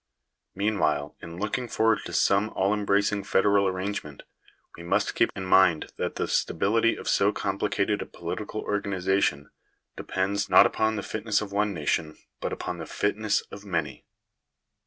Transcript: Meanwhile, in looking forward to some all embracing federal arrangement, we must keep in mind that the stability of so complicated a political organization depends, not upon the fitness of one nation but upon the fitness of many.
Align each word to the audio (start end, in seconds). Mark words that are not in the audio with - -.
Meanwhile, 0.55 1.15
in 1.21 1.37
looking 1.37 1.67
forward 1.67 1.99
to 2.05 2.13
some 2.13 2.49
all 2.55 2.73
embracing 2.73 3.23
federal 3.23 3.67
arrangement, 3.67 4.23
we 4.75 4.81
must 4.81 5.13
keep 5.13 5.29
in 5.35 5.45
mind 5.45 5.91
that 5.97 6.15
the 6.15 6.27
stability 6.27 6.95
of 6.95 7.07
so 7.07 7.31
complicated 7.31 8.01
a 8.01 8.07
political 8.07 8.61
organization 8.61 9.51
depends, 9.95 10.49
not 10.49 10.65
upon 10.65 10.95
the 10.95 11.03
fitness 11.03 11.39
of 11.39 11.51
one 11.51 11.71
nation 11.71 12.17
but 12.39 12.51
upon 12.51 12.79
the 12.79 12.87
fitness 12.87 13.41
of 13.51 13.63
many. 13.63 14.03